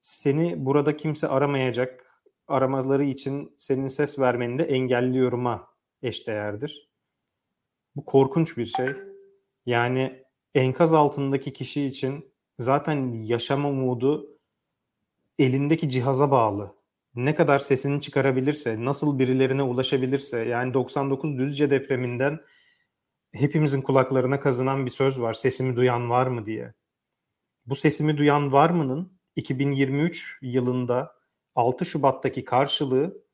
seni 0.00 0.66
burada 0.66 0.96
kimse 0.96 1.28
aramayacak, 1.28 2.22
aramaları 2.46 3.04
için 3.04 3.54
senin 3.56 3.88
ses 3.88 4.18
vermeni 4.18 4.58
de 4.58 4.64
engelliyorum'a 4.64 5.68
eşdeğerdir. 6.02 6.90
Bu 7.96 8.04
korkunç 8.04 8.56
bir 8.56 8.66
şey. 8.66 8.88
Yani 9.66 10.24
enkaz 10.54 10.92
altındaki 10.92 11.52
kişi 11.52 11.84
için 11.84 12.34
zaten 12.58 13.12
yaşam 13.12 13.64
umudu 13.64 14.38
elindeki 15.38 15.88
cihaza 15.88 16.30
bağlı. 16.30 16.74
Ne 17.14 17.34
kadar 17.34 17.58
sesini 17.58 18.00
çıkarabilirse, 18.00 18.84
nasıl 18.84 19.18
birilerine 19.18 19.62
ulaşabilirse, 19.62 20.38
yani 20.38 20.74
99 20.74 21.38
Düzce 21.38 21.70
depreminden 21.70 22.40
hepimizin 23.32 23.82
kulaklarına 23.82 24.40
kazınan 24.40 24.86
bir 24.86 24.90
söz 24.90 25.20
var. 25.20 25.34
Sesimi 25.34 25.76
duyan 25.76 26.10
var 26.10 26.26
mı 26.26 26.46
diye. 26.46 26.74
Bu 27.66 27.74
sesimi 27.74 28.16
duyan 28.16 28.52
var 28.52 28.70
mı'nın 28.70 29.20
2023 29.36 30.38
yılında 30.42 31.12
6 31.54 31.84
Şubat'taki 31.84 32.44
karşılığı 32.44 33.24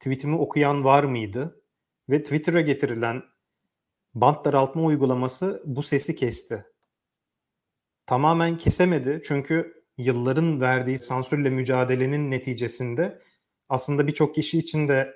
tweetimi 0.00 0.36
okuyan 0.36 0.84
var 0.84 1.04
mıydı? 1.04 1.62
Ve 2.08 2.22
Twitter'a 2.22 2.60
getirilen 2.60 3.22
bant 4.14 4.44
daraltma 4.44 4.82
uygulaması 4.82 5.62
bu 5.66 5.82
sesi 5.82 6.16
kesti. 6.16 6.66
Tamamen 8.06 8.58
kesemedi 8.58 9.20
çünkü 9.24 9.84
yılların 9.98 10.60
verdiği 10.60 10.98
sansürle 10.98 11.50
mücadelenin 11.50 12.30
neticesinde 12.30 13.22
aslında 13.68 14.06
birçok 14.06 14.34
kişi 14.34 14.58
için 14.58 14.88
de 14.88 15.14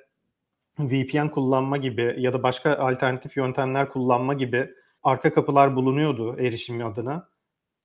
VPN 0.79 1.29
kullanma 1.29 1.77
gibi 1.77 2.15
ya 2.19 2.33
da 2.33 2.43
başka 2.43 2.77
alternatif 2.77 3.37
yöntemler 3.37 3.89
kullanma 3.89 4.35
gibi 4.35 4.71
arka 5.03 5.33
kapılar 5.33 5.77
bulunuyordu 5.77 6.37
erişim 6.39 6.87
adına. 6.87 7.29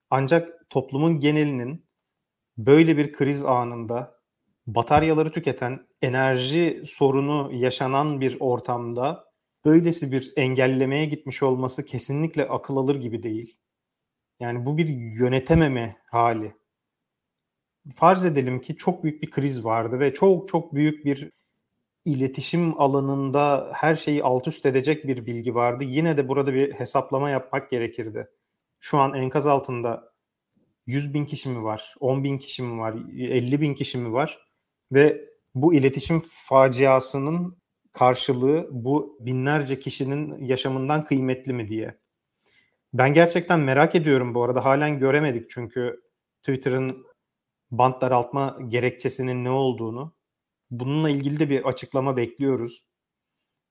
Ancak 0.10 0.70
toplumun 0.70 1.20
genelinin 1.20 1.86
böyle 2.58 2.98
bir 2.98 3.14
kriz 3.14 3.46
anında 3.46 4.18
bataryaları 4.68 5.32
tüketen, 5.32 5.88
enerji 6.02 6.82
sorunu 6.86 7.50
yaşanan 7.54 8.22
bir 8.22 8.38
ortamda 8.40 9.26
böylesi 9.66 10.12
bir 10.12 10.34
engellemeye 10.36 11.06
gitmiş 11.06 11.44
olması 11.44 11.86
kesinlikle 11.86 12.48
akıl 12.48 12.78
alır 12.78 12.96
gibi 12.96 13.24
değil. 13.24 13.58
Yani 14.40 14.66
bu 14.66 14.78
bir 14.78 14.88
yönetememe 15.20 15.98
hali. 16.12 16.56
Farz 17.96 18.26
edelim 18.26 18.62
ki 18.62 18.76
çok 18.76 19.04
büyük 19.04 19.24
bir 19.24 19.30
kriz 19.30 19.66
vardı 19.66 20.00
ve 20.00 20.14
çok 20.14 20.48
çok 20.48 20.74
büyük 20.74 21.06
bir 21.06 21.32
iletişim 22.08 22.82
alanında 22.82 23.70
her 23.74 23.96
şeyi 23.96 24.24
alt 24.24 24.48
üst 24.48 24.66
edecek 24.66 25.08
bir 25.08 25.26
bilgi 25.26 25.56
vardı. 25.56 25.84
Yine 25.84 26.18
de 26.18 26.28
burada 26.28 26.54
bir 26.54 26.74
hesaplama 26.74 27.30
yapmak 27.30 27.72
gerekirdi. 27.72 28.28
Şu 28.80 28.98
an 28.98 29.14
enkaz 29.14 29.48
altında 29.48 30.14
100 30.86 31.14
bin 31.14 31.26
kişi 31.26 31.50
mi 31.50 31.64
var, 31.64 31.96
10 32.00 32.24
bin 32.24 32.38
kişi 32.38 32.64
mi 32.64 32.80
var, 32.80 32.94
50 33.18 33.62
bin 33.62 33.74
kişi 33.74 33.98
mi 33.98 34.14
var 34.14 34.40
ve 34.92 35.30
bu 35.56 35.74
iletişim 35.74 36.22
faciasının 36.28 37.58
karşılığı 37.92 38.68
bu 38.72 39.18
binlerce 39.20 39.80
kişinin 39.80 40.46
yaşamından 40.46 41.06
kıymetli 41.06 41.54
mi 41.54 41.68
diye. 41.70 41.98
Ben 42.94 43.14
gerçekten 43.14 43.60
merak 43.60 43.96
ediyorum 43.96 44.36
bu 44.36 44.44
arada. 44.44 44.66
Halen 44.66 45.00
göremedik 45.00 45.50
çünkü 45.50 46.02
Twitter'ın 46.42 47.06
bant 47.72 48.02
daraltma 48.02 48.58
gerekçesinin 48.68 49.44
ne 49.44 49.50
olduğunu. 49.50 50.17
Bununla 50.72 51.10
ilgili 51.10 51.40
de 51.40 51.50
bir 51.50 51.64
açıklama 51.64 52.18
bekliyoruz. 52.18 52.84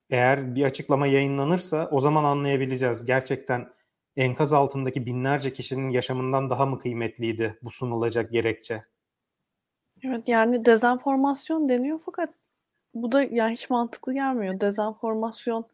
Eğer 0.09 0.55
bir 0.55 0.63
açıklama 0.63 1.07
yayınlanırsa 1.07 1.89
o 1.91 1.99
zaman 1.99 2.23
anlayabileceğiz. 2.23 3.05
Gerçekten 3.05 3.69
enkaz 4.15 4.53
altındaki 4.53 5.05
binlerce 5.05 5.53
kişinin 5.53 5.89
yaşamından 5.89 6.49
daha 6.49 6.65
mı 6.65 6.79
kıymetliydi 6.79 7.59
bu 7.61 7.71
sunulacak 7.71 8.31
gerekçe? 8.31 8.83
Evet 10.03 10.27
yani 10.27 10.65
dezenformasyon 10.65 11.67
deniyor 11.67 11.99
fakat 12.05 12.29
bu 12.93 13.11
da 13.11 13.23
yani 13.23 13.53
hiç 13.53 13.69
mantıklı 13.69 14.13
gelmiyor. 14.13 14.59
Dezenformasyon 14.59 15.65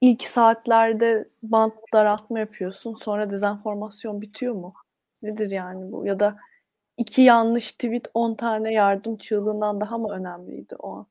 ilk 0.00 0.22
saatlerde 0.22 1.26
bant 1.42 1.74
daraltma 1.92 2.38
yapıyorsun 2.38 2.94
sonra 2.94 3.30
dezenformasyon 3.30 4.20
bitiyor 4.20 4.54
mu? 4.54 4.74
Nedir 5.22 5.50
yani 5.50 5.92
bu? 5.92 6.06
Ya 6.06 6.20
da 6.20 6.36
iki 7.00 7.22
yanlış 7.22 7.72
tweet 7.72 8.08
10 8.14 8.34
tane 8.34 8.72
yardım 8.72 9.16
çığlığından 9.16 9.80
daha 9.80 9.98
mı 9.98 10.12
önemliydi 10.12 10.76
o 10.78 10.96
an? 10.96 11.06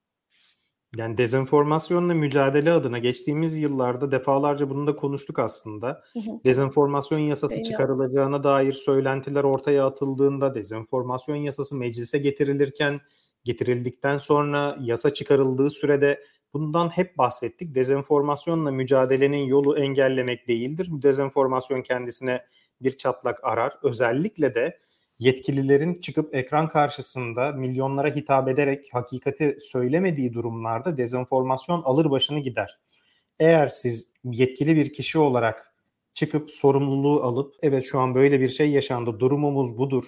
Yani 0.97 1.17
dezenformasyonla 1.17 2.13
mücadele 2.13 2.71
adına 2.71 2.97
geçtiğimiz 2.97 3.59
yıllarda 3.59 4.11
defalarca 4.11 4.69
bunu 4.69 4.87
da 4.87 4.95
konuştuk 4.95 5.39
aslında. 5.39 6.03
Hı 6.13 6.19
hı. 6.19 6.39
Dezenformasyon 6.45 7.19
yasası 7.19 7.53
Değil 7.53 7.65
çıkarılacağına 7.65 8.35
ya. 8.35 8.43
dair 8.43 8.73
söylentiler 8.73 9.43
ortaya 9.43 9.85
atıldığında, 9.85 10.53
dezenformasyon 10.53 11.35
yasası 11.35 11.77
meclise 11.77 12.17
getirilirken, 12.17 12.99
getirildikten 13.43 14.17
sonra 14.17 14.77
yasa 14.81 15.13
çıkarıldığı 15.13 15.69
sürede 15.69 16.23
bundan 16.53 16.89
hep 16.89 17.17
bahsettik. 17.17 17.75
Dezenformasyonla 17.75 18.71
mücadelenin 18.71 19.45
yolu 19.45 19.77
engellemek 19.77 20.47
değildir. 20.47 20.89
Dezenformasyon 20.91 21.81
kendisine 21.81 22.45
bir 22.81 22.97
çatlak 22.97 23.43
arar. 23.43 23.73
Özellikle 23.83 24.55
de 24.55 24.79
yetkililerin 25.19 25.93
çıkıp 25.93 26.35
ekran 26.35 26.67
karşısında 26.67 27.51
milyonlara 27.51 28.15
hitap 28.15 28.47
ederek 28.47 28.89
hakikati 28.93 29.57
söylemediği 29.59 30.33
durumlarda 30.33 30.97
dezenformasyon 30.97 31.81
alır 31.81 32.11
başını 32.11 32.39
gider. 32.39 32.79
Eğer 33.39 33.67
siz 33.67 34.13
yetkili 34.23 34.75
bir 34.75 34.93
kişi 34.93 35.19
olarak 35.19 35.73
çıkıp 36.13 36.51
sorumluluğu 36.51 37.23
alıp 37.23 37.53
evet 37.61 37.85
şu 37.85 37.99
an 37.99 38.15
böyle 38.15 38.39
bir 38.39 38.49
şey 38.49 38.71
yaşandı 38.71 39.19
durumumuz 39.19 39.77
budur. 39.77 40.05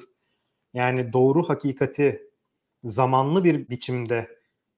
Yani 0.73 1.13
doğru 1.13 1.43
hakikati 1.43 2.21
zamanlı 2.83 3.43
bir 3.43 3.69
biçimde 3.69 4.27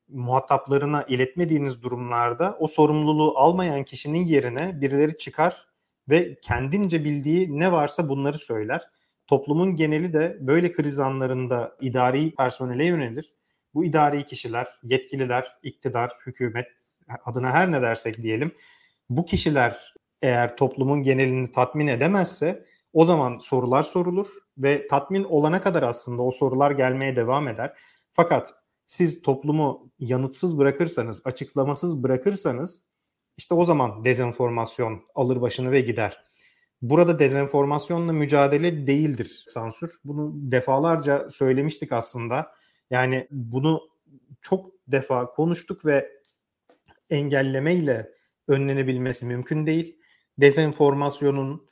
muhataplarına 0.07 1.03
iletmediğiniz 1.03 1.81
durumlarda 1.81 2.57
o 2.59 2.67
sorumluluğu 2.67 3.37
almayan 3.37 3.83
kişinin 3.83 4.25
yerine 4.25 4.81
birileri 4.81 5.17
çıkar 5.17 5.67
ve 6.09 6.35
kendince 6.41 7.03
bildiği 7.03 7.59
ne 7.59 7.71
varsa 7.71 8.09
bunları 8.09 8.37
söyler 8.37 8.81
Toplumun 9.27 9.75
geneli 9.75 10.13
de 10.13 10.37
böyle 10.39 10.71
kriz 10.71 10.99
anlarında 10.99 11.77
idari 11.81 12.35
personele 12.35 12.85
yönelir. 12.85 13.33
Bu 13.73 13.85
idari 13.85 14.25
kişiler, 14.25 14.67
yetkililer, 14.83 15.47
iktidar, 15.63 16.11
hükümet 16.25 16.67
adına 17.25 17.51
her 17.51 17.71
ne 17.71 17.81
dersek 17.81 18.21
diyelim 18.21 18.51
bu 19.09 19.25
kişiler 19.25 19.93
eğer 20.21 20.57
toplumun 20.57 21.03
genelini 21.03 21.51
tatmin 21.51 21.87
edemezse 21.87 22.65
o 22.93 23.05
zaman 23.05 23.37
sorular 23.37 23.83
sorulur 23.83 24.27
ve 24.57 24.87
tatmin 24.87 25.23
olana 25.23 25.61
kadar 25.61 25.83
aslında 25.83 26.21
o 26.21 26.31
sorular 26.31 26.71
gelmeye 26.71 27.15
devam 27.15 27.47
eder. 27.47 27.77
Fakat 28.11 28.53
siz 28.85 29.21
toplumu 29.21 29.91
yanıtsız 29.99 30.57
bırakırsanız, 30.57 31.21
açıklamasız 31.25 32.03
bırakırsanız 32.03 32.85
işte 33.37 33.53
o 33.53 33.65
zaman 33.65 34.05
dezenformasyon 34.05 35.01
alır 35.15 35.41
başını 35.41 35.71
ve 35.71 35.81
gider. 35.81 36.23
Burada 36.83 37.19
dezenformasyonla 37.19 38.13
mücadele 38.13 38.87
değildir 38.87 39.43
sansür. 39.45 39.99
Bunu 40.05 40.31
defalarca 40.35 41.29
söylemiştik 41.29 41.91
aslında. 41.91 42.51
Yani 42.89 43.27
bunu 43.31 43.81
çok 44.41 44.71
defa 44.87 45.25
konuştuk 45.25 45.85
ve 45.85 46.11
engellemeyle 47.09 48.11
önlenebilmesi 48.47 49.25
mümkün 49.25 49.65
değil. 49.65 49.97
Dezenformasyonun 50.37 51.67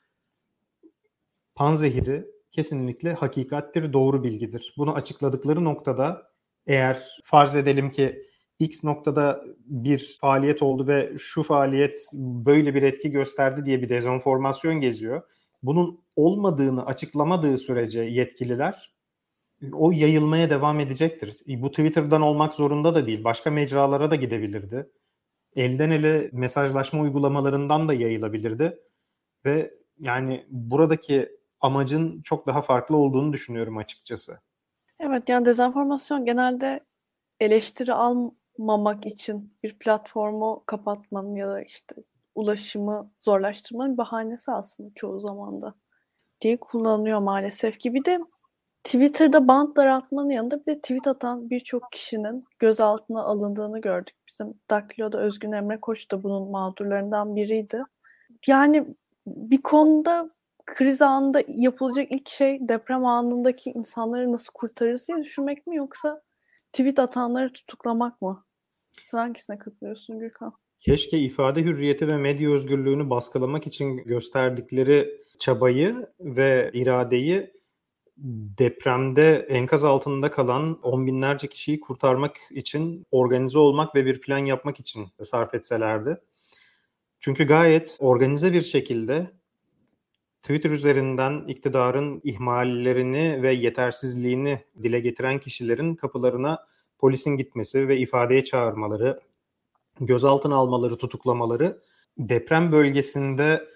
panzehiri 1.56 2.26
kesinlikle 2.52 3.14
hakikattir, 3.14 3.94
doğru 3.94 4.24
bilgidir. 4.24 4.74
Bunu 4.78 4.94
açıkladıkları 4.96 5.64
noktada 5.64 6.32
eğer 6.68 7.22
farz 7.24 7.56
edelim 7.56 7.92
ki 7.92 8.31
X 8.62 8.84
noktada 8.84 9.44
bir 9.66 10.18
faaliyet 10.22 10.64
oldu 10.64 10.88
ve 10.88 11.14
şu 11.18 11.44
faaliyet 11.44 11.98
böyle 12.14 12.76
bir 12.76 12.84
etki 12.84 13.12
gösterdi 13.12 13.66
diye 13.66 13.82
bir 13.82 13.90
dezenformasyon 13.90 14.82
geziyor. 14.82 15.22
Bunun 15.64 16.04
olmadığını 16.16 16.86
açıklamadığı 16.86 17.58
sürece 17.58 18.02
yetkililer 18.02 18.94
o 19.74 19.92
yayılmaya 19.92 20.50
devam 20.50 20.80
edecektir. 20.80 21.38
Bu 21.48 21.72
Twitter'dan 21.72 22.22
olmak 22.22 22.54
zorunda 22.54 22.96
da 22.96 23.06
değil. 23.06 23.24
Başka 23.24 23.52
mecralara 23.52 24.12
da 24.12 24.16
gidebilirdi. 24.16 24.90
Elden 25.56 25.90
ele 25.90 26.30
mesajlaşma 26.34 27.02
uygulamalarından 27.02 27.90
da 27.90 27.94
yayılabilirdi. 27.94 28.80
Ve 29.46 29.74
yani 30.00 30.46
buradaki 30.50 31.30
amacın 31.60 32.22
çok 32.22 32.48
daha 32.48 32.62
farklı 32.62 32.98
olduğunu 32.98 33.34
düşünüyorum 33.34 33.78
açıkçası. 33.78 34.38
Evet 35.00 35.30
yani 35.30 35.46
dezenformasyon 35.46 36.26
genelde 36.26 36.80
eleştiri 37.40 37.94
almamak 38.62 39.06
için 39.06 39.54
bir 39.64 39.74
platformu 39.74 40.64
kapatmanın 40.66 41.36
ya 41.36 41.48
da 41.48 41.62
işte 41.62 41.96
ulaşımı 42.36 43.12
zorlaştırmanın 43.20 43.98
bahanesi 43.98 44.52
aslında 44.52 44.90
çoğu 44.96 45.20
zamanda 45.20 45.74
diye 46.42 46.58
kullanılıyor 46.58 47.20
maalesef 47.20 47.80
ki. 47.80 47.94
Bir 47.94 48.06
de 48.06 48.20
Twitter'da 48.84 49.48
band 49.48 49.76
daraltmanın 49.76 50.30
yanında 50.30 50.60
bir 50.60 50.66
de 50.66 50.82
tweet 50.82 51.08
atan 51.08 51.50
birçok 51.50 51.92
kişinin 51.92 52.46
gözaltına 52.60 53.24
alındığını 53.24 53.82
gördük. 53.82 54.16
Bizim 54.28 54.54
Daklo'da 54.70 55.20
Özgün 55.20 55.52
Emre 55.52 55.80
Koç 55.80 56.12
da 56.12 56.24
bunun 56.24 56.52
mağdurlarından 56.52 57.36
biriydi. 57.36 57.84
Yani 58.48 58.86
bir 59.28 59.62
konuda 59.62 60.30
kriz 60.66 61.02
anında 61.02 61.44
yapılacak 61.48 62.12
ilk 62.12 62.30
şey 62.30 62.60
deprem 62.70 63.06
anındaki 63.06 63.72
insanları 63.72 64.32
nasıl 64.32 64.52
kurtarırız 64.54 65.08
diye 65.08 65.18
düşünmek 65.18 65.68
mi 65.68 65.76
yoksa 65.76 66.22
tweet 66.74 67.00
atanları 67.00 67.54
tutuklamak 67.54 68.22
mı? 68.22 68.44
Sen 69.06 69.18
hangisine 69.18 69.58
katılıyorsun 69.58 70.20
Gürkan? 70.20 70.54
Keşke 70.80 71.18
ifade 71.18 71.64
hürriyeti 71.64 72.08
ve 72.08 72.18
medya 72.18 72.52
özgürlüğünü 72.52 73.10
baskılamak 73.10 73.68
için 73.68 73.98
gösterdikleri 73.98 75.22
çabayı 75.40 76.08
ve 76.20 76.72
iradeyi 76.74 77.52
depremde 78.58 79.46
enkaz 79.50 79.84
altında 79.84 80.32
kalan 80.32 80.80
on 80.82 81.08
binlerce 81.08 81.48
kişiyi 81.48 81.80
kurtarmak 81.80 82.38
için 82.52 83.06
organize 83.12 83.60
olmak 83.60 83.96
ve 83.96 84.06
bir 84.06 84.22
plan 84.22 84.38
yapmak 84.38 84.80
için 84.80 85.08
sarf 85.22 85.54
etselerdi. 85.54 86.18
Çünkü 87.20 87.48
gayet 87.48 87.98
organize 88.00 88.54
bir 88.54 88.62
şekilde 88.62 89.28
Twitter 90.42 90.70
üzerinden 90.70 91.48
iktidarın 91.48 92.22
ihmallerini 92.24 93.42
ve 93.42 93.54
yetersizliğini 93.54 94.60
dile 94.84 95.00
getiren 95.00 95.40
kişilerin 95.40 95.96
kapılarına 95.96 96.60
polisin 97.02 97.38
gitmesi 97.38 97.88
ve 97.88 97.98
ifadeye 97.98 98.44
çağırmaları, 98.44 99.20
gözaltına 100.00 100.56
almaları, 100.56 100.98
tutuklamaları 100.98 101.82
deprem 102.18 102.72
bölgesinde 102.72 103.68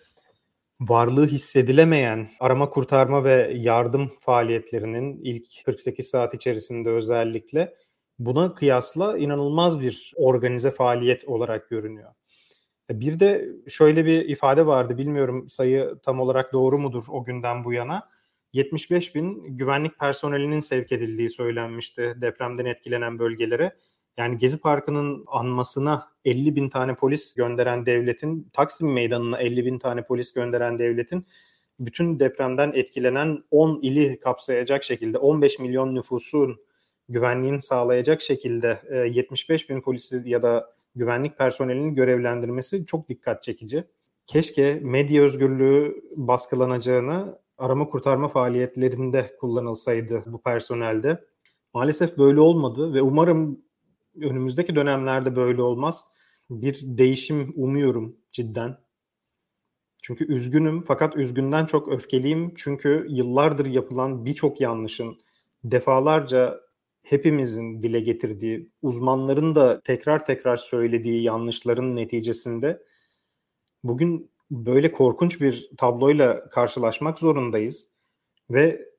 varlığı 0.82 1.28
hissedilemeyen 1.28 2.30
arama 2.40 2.70
kurtarma 2.70 3.24
ve 3.24 3.54
yardım 3.56 4.12
faaliyetlerinin 4.20 5.20
ilk 5.24 5.66
48 5.66 6.08
saat 6.08 6.34
içerisinde 6.34 6.90
özellikle 6.90 7.76
buna 8.20 8.54
kıyasla 8.54 9.18
inanılmaz 9.18 9.80
bir 9.80 10.14
organize 10.16 10.72
faaliyet 10.72 11.26
olarak 11.26 11.70
görünüyor. 11.70 12.12
Bir 12.92 13.20
de 13.20 13.50
şöyle 13.68 14.06
bir 14.06 14.30
ifade 14.30 14.66
vardı 14.66 14.98
bilmiyorum 14.98 15.50
sayı 15.50 15.96
tam 16.04 16.20
olarak 16.20 16.54
doğru 16.54 16.80
mudur 16.80 17.04
o 17.10 17.24
günden 17.24 17.64
bu 17.64 17.74
yana. 17.74 18.10
75 18.56 19.16
bin 19.16 19.58
güvenlik 19.58 20.00
personelinin 20.00 20.60
sevk 20.60 20.92
edildiği 20.92 21.30
söylenmişti 21.30 22.14
depremden 22.22 22.66
etkilenen 22.66 23.20
bölgelere. 23.20 23.76
Yani 24.18 24.38
Gezi 24.38 24.60
Parkı'nın 24.60 25.24
anmasına 25.28 26.08
50 26.26 26.56
bin 26.56 26.70
tane 26.70 26.96
polis 26.96 27.36
gönderen 27.36 27.86
devletin, 27.86 28.50
Taksim 28.54 28.94
Meydanı'na 28.94 29.38
50 29.38 29.66
bin 29.66 29.80
tane 29.80 30.04
polis 30.04 30.34
gönderen 30.34 30.80
devletin 30.80 31.26
bütün 31.80 32.20
depremden 32.20 32.72
etkilenen 32.76 33.44
10 33.52 33.80
ili 33.82 34.20
kapsayacak 34.20 34.84
şekilde 34.84 35.18
15 35.18 35.60
milyon 35.60 35.96
nüfusun 35.96 36.58
güvenliğini 37.10 37.62
sağlayacak 37.62 38.22
şekilde 38.22 38.82
75 39.10 39.70
bin 39.70 39.82
polisi 39.82 40.22
ya 40.26 40.44
da 40.44 40.74
güvenlik 40.96 41.38
personelinin 41.38 41.96
görevlendirmesi 41.96 42.86
çok 42.86 43.10
dikkat 43.10 43.44
çekici. 43.44 43.84
Keşke 44.28 44.80
medya 44.84 45.24
özgürlüğü 45.24 46.02
baskılanacağını 46.16 47.45
arama 47.58 47.88
kurtarma 47.88 48.28
faaliyetlerinde 48.28 49.36
kullanılsaydı 49.40 50.24
bu 50.26 50.42
personelde. 50.42 51.26
Maalesef 51.74 52.18
böyle 52.18 52.40
olmadı 52.40 52.94
ve 52.94 53.02
umarım 53.02 53.66
önümüzdeki 54.22 54.76
dönemlerde 54.76 55.36
böyle 55.36 55.62
olmaz. 55.62 56.06
Bir 56.50 56.80
değişim 56.84 57.54
umuyorum 57.56 58.18
cidden. 58.32 58.78
Çünkü 60.02 60.34
üzgünüm 60.34 60.82
fakat 60.82 61.16
üzgünden 61.16 61.66
çok 61.66 61.88
öfkeliyim. 61.88 62.54
Çünkü 62.56 63.06
yıllardır 63.10 63.66
yapılan 63.66 64.26
birçok 64.26 64.62
yanlışın 64.62 65.18
defalarca 65.64 66.62
hepimizin 67.04 67.84
dile 67.84 68.00
getirdiği, 68.00 68.70
uzmanların 68.82 69.56
da 69.56 69.82
tekrar 69.82 70.26
tekrar 70.26 70.58
söylediği 70.58 71.24
yanlışların 71.24 71.96
neticesinde 71.96 72.84
bugün 73.84 74.32
böyle 74.52 74.92
korkunç 74.92 75.42
bir 75.42 75.70
tabloyla 75.78 76.50
karşılaşmak 76.50 77.20
zorundayız 77.20 77.90
ve 78.50 78.90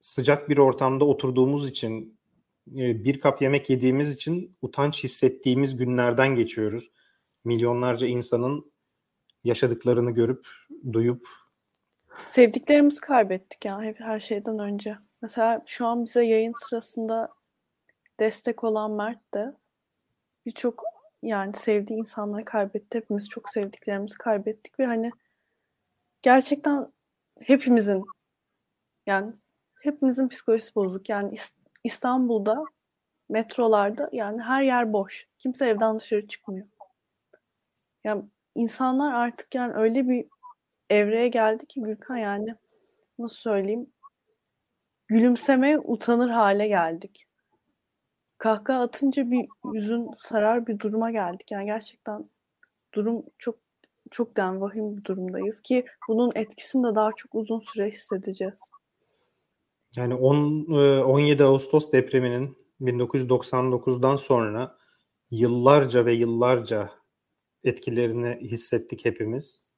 sıcak 0.00 0.48
bir 0.48 0.58
ortamda 0.58 1.04
oturduğumuz 1.04 1.68
için 1.68 2.18
e, 2.68 3.04
bir 3.04 3.20
kap 3.20 3.42
yemek 3.42 3.70
yediğimiz 3.70 4.12
için 4.12 4.56
utanç 4.62 5.04
hissettiğimiz 5.04 5.76
günlerden 5.76 6.36
geçiyoruz. 6.36 6.90
Milyonlarca 7.44 8.06
insanın 8.06 8.72
yaşadıklarını 9.44 10.10
görüp, 10.10 10.46
duyup 10.92 11.28
sevdiklerimizi 12.26 13.00
kaybettik 13.00 13.64
ya 13.64 13.82
hep 13.82 14.00
her 14.00 14.20
şeyden 14.20 14.58
önce. 14.58 14.98
Mesela 15.22 15.62
şu 15.66 15.86
an 15.86 16.04
bize 16.04 16.24
yayın 16.24 16.52
sırasında 16.68 17.28
destek 18.20 18.64
olan 18.64 18.90
Mert 18.90 19.34
de 19.34 19.54
birçok 20.46 20.82
yani 21.22 21.54
sevdiği 21.54 21.98
insanları 21.98 22.44
kaybetti. 22.44 22.98
Hepimiz 22.98 23.28
çok 23.28 23.48
sevdiklerimizi 23.48 24.18
kaybettik 24.18 24.78
ve 24.78 24.86
hani 24.86 25.10
gerçekten 26.22 26.86
hepimizin 27.40 28.04
yani 29.06 29.32
hepimizin 29.82 30.28
psikolojisi 30.28 30.74
bozuk. 30.74 31.08
Yani 31.08 31.34
İstanbul'da 31.84 32.64
metrolarda 33.28 34.08
yani 34.12 34.42
her 34.42 34.62
yer 34.62 34.92
boş. 34.92 35.28
Kimse 35.38 35.66
evden 35.68 35.98
dışarı 35.98 36.26
çıkmıyor. 36.26 36.66
Yani 38.04 38.24
insanlar 38.54 39.14
artık 39.14 39.54
yani 39.54 39.74
öyle 39.74 40.08
bir 40.08 40.26
evreye 40.90 41.28
geldi 41.28 41.66
ki 41.66 41.80
Gürkan 41.82 42.16
yani 42.16 42.54
nasıl 43.18 43.36
söyleyeyim 43.36 43.92
gülümsemeye 45.08 45.78
utanır 45.78 46.30
hale 46.30 46.68
geldik 46.68 47.29
kahkaha 48.40 48.80
atınca 48.80 49.30
bir 49.30 49.46
yüzün 49.74 50.08
sarar 50.18 50.66
bir 50.66 50.78
duruma 50.78 51.10
geldik. 51.10 51.50
Yani 51.50 51.66
gerçekten 51.66 52.30
durum 52.94 53.22
çok 53.38 53.56
çok 54.10 54.36
den 54.36 54.60
vahim 54.60 54.96
bir 54.96 55.04
durumdayız 55.04 55.60
ki 55.60 55.84
bunun 56.08 56.32
etkisini 56.34 56.86
de 56.86 56.94
daha 56.94 57.12
çok 57.16 57.34
uzun 57.34 57.60
süre 57.60 57.88
hissedeceğiz. 57.88 58.60
Yani 59.96 60.14
10 60.14 60.66
17 61.02 61.42
e, 61.42 61.46
Ağustos 61.46 61.92
depreminin 61.92 62.58
1999'dan 62.80 64.16
sonra 64.16 64.76
yıllarca 65.30 66.06
ve 66.06 66.12
yıllarca 66.12 66.90
etkilerini 67.64 68.50
hissettik 68.50 69.04
hepimiz. 69.04 69.70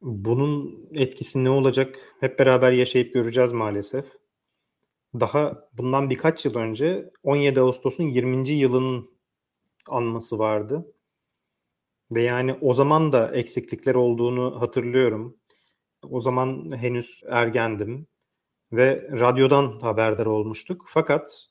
Bunun 0.00 0.88
etkisi 0.94 1.44
ne 1.44 1.50
olacak 1.50 1.98
hep 2.20 2.38
beraber 2.38 2.72
yaşayıp 2.72 3.14
göreceğiz 3.14 3.52
maalesef 3.52 4.04
daha 5.20 5.68
bundan 5.72 6.10
birkaç 6.10 6.44
yıl 6.44 6.54
önce 6.54 7.10
17 7.22 7.60
Ağustos'un 7.60 8.04
20. 8.04 8.48
yılının 8.48 9.10
anması 9.88 10.38
vardı. 10.38 10.94
Ve 12.10 12.22
yani 12.22 12.58
o 12.60 12.72
zaman 12.72 13.12
da 13.12 13.32
eksiklikler 13.34 13.94
olduğunu 13.94 14.60
hatırlıyorum. 14.60 15.36
O 16.10 16.20
zaman 16.20 16.76
henüz 16.76 17.22
ergendim 17.28 18.06
ve 18.72 19.08
radyodan 19.20 19.80
haberdar 19.80 20.26
olmuştuk. 20.26 20.84
Fakat 20.88 21.46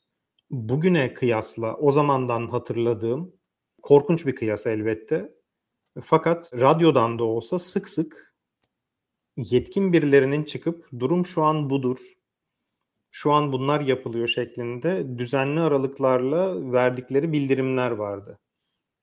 bugüne 0.50 1.14
kıyasla 1.14 1.76
o 1.76 1.92
zamandan 1.92 2.48
hatırladığım 2.48 3.34
korkunç 3.82 4.26
bir 4.26 4.36
kıyas 4.36 4.68
elbette. 4.68 5.34
Fakat 6.02 6.52
radyodan 6.54 7.20
da 7.20 7.24
olsa 7.24 7.60
sık 7.60 7.90
sık 7.90 8.36
yetkin 9.38 9.94
birilerinin 9.94 10.44
çıkıp 10.44 10.90
durum 11.00 11.26
şu 11.26 11.44
an 11.44 11.70
budur 11.70 12.21
şu 13.12 13.32
an 13.32 13.52
bunlar 13.52 13.82
yapılıyor 13.82 14.28
şeklinde 14.28 15.18
düzenli 15.18 15.60
aralıklarla 15.60 16.72
verdikleri 16.72 17.32
bildirimler 17.32 17.92
vardı. 17.92 18.40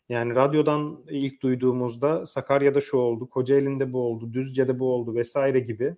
Yani 0.08 0.34
radyodan 0.34 1.04
ilk 1.10 1.42
duyduğumuzda 1.42 2.26
Sakarya'da 2.26 2.80
şu 2.80 2.96
oldu, 2.96 3.30
Kocaeli'nde 3.30 3.92
bu 3.92 4.00
oldu, 4.00 4.32
Düzce'de 4.32 4.78
bu 4.78 4.94
oldu 4.94 5.14
vesaire 5.14 5.60
gibi 5.60 5.96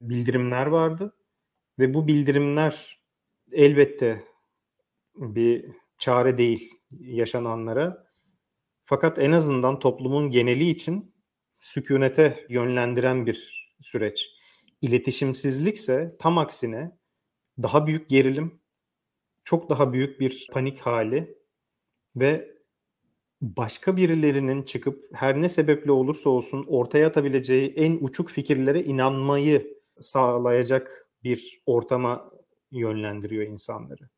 bildirimler 0.00 0.66
vardı. 0.66 1.12
Ve 1.78 1.94
bu 1.94 2.08
bildirimler 2.08 3.00
elbette 3.52 4.24
bir 5.16 5.66
çare 5.98 6.38
değil. 6.38 6.70
yaşananlara. 7.00 8.06
Fakat 8.84 9.18
en 9.18 9.32
azından 9.32 9.78
toplumun 9.78 10.30
geneli 10.30 10.68
için 10.68 11.14
sükunete 11.60 12.46
yönlendiren 12.48 13.26
bir 13.26 13.68
süreç. 13.80 14.28
İletişimsizlikse 14.80 16.16
tam 16.18 16.38
aksine 16.38 16.90
daha 17.62 17.86
büyük 17.86 18.08
gerilim, 18.08 18.60
çok 19.44 19.70
daha 19.70 19.92
büyük 19.92 20.20
bir 20.20 20.48
panik 20.52 20.80
hali 20.80 21.38
ve 22.16 22.54
başka 23.42 23.96
birilerinin 23.96 24.62
çıkıp 24.62 25.04
her 25.12 25.42
ne 25.42 25.48
sebeple 25.48 25.92
olursa 25.92 26.30
olsun 26.30 26.64
ortaya 26.68 27.06
atabileceği 27.06 27.72
en 27.76 27.98
uçuk 28.00 28.30
fikirlere 28.30 28.82
inanmayı 28.82 29.78
sağlayacak 30.00 31.08
bir 31.24 31.62
ortama 31.66 32.30
yönlendiriyor 32.70 33.46
insanları. 33.46 34.08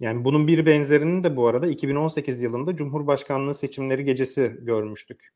Yani 0.00 0.24
bunun 0.24 0.46
bir 0.46 0.66
benzerini 0.66 1.22
de 1.22 1.36
bu 1.36 1.46
arada 1.46 1.66
2018 1.66 2.42
yılında 2.42 2.76
Cumhurbaşkanlığı 2.76 3.54
seçimleri 3.54 4.04
gecesi 4.04 4.56
görmüştük. 4.60 5.34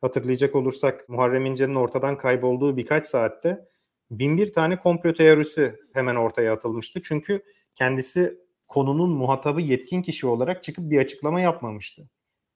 Hatırlayacak 0.00 0.54
olursak 0.54 1.08
Muharrem 1.08 1.46
İnce'nin 1.46 1.74
ortadan 1.74 2.16
kaybolduğu 2.16 2.76
birkaç 2.76 3.06
saatte 3.06 3.68
bin 4.10 4.38
bir 4.38 4.52
tane 4.52 4.78
komplo 4.78 5.14
teorisi 5.14 5.80
hemen 5.92 6.16
ortaya 6.16 6.52
atılmıştı. 6.52 7.00
Çünkü 7.04 7.42
kendisi 7.74 8.38
konunun 8.68 9.10
muhatabı 9.10 9.60
yetkin 9.60 10.02
kişi 10.02 10.26
olarak 10.26 10.62
çıkıp 10.62 10.90
bir 10.90 10.98
açıklama 10.98 11.40
yapmamıştı. 11.40 12.10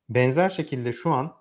Benzer 0.08 0.48
şekilde 0.48 0.92
şu 0.92 1.10
an 1.10 1.32